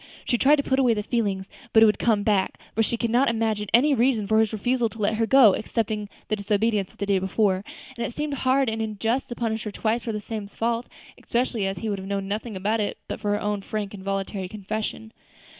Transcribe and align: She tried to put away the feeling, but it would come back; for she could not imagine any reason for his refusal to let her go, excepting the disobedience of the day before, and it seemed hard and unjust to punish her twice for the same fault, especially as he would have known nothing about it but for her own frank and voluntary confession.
She 0.25 0.39
tried 0.39 0.55
to 0.55 0.63
put 0.63 0.79
away 0.79 0.95
the 0.95 1.03
feeling, 1.03 1.45
but 1.73 1.83
it 1.83 1.85
would 1.85 1.99
come 1.99 2.23
back; 2.23 2.59
for 2.73 2.81
she 2.81 2.97
could 2.97 3.11
not 3.11 3.29
imagine 3.29 3.67
any 3.71 3.93
reason 3.93 4.25
for 4.25 4.39
his 4.39 4.51
refusal 4.51 4.89
to 4.89 4.97
let 4.97 5.13
her 5.13 5.27
go, 5.27 5.53
excepting 5.53 6.09
the 6.27 6.35
disobedience 6.35 6.91
of 6.91 6.97
the 6.97 7.05
day 7.05 7.19
before, 7.19 7.63
and 7.95 8.03
it 8.03 8.11
seemed 8.15 8.33
hard 8.33 8.67
and 8.67 8.81
unjust 8.81 9.29
to 9.29 9.35
punish 9.35 9.61
her 9.63 9.71
twice 9.71 10.01
for 10.03 10.11
the 10.11 10.19
same 10.19 10.47
fault, 10.47 10.87
especially 11.23 11.67
as 11.67 11.77
he 11.77 11.87
would 11.87 11.99
have 11.99 12.07
known 12.07 12.27
nothing 12.27 12.55
about 12.55 12.79
it 12.79 12.97
but 13.07 13.19
for 13.19 13.29
her 13.33 13.39
own 13.41 13.61
frank 13.61 13.93
and 13.93 14.03
voluntary 14.03 14.47
confession. 14.47 15.13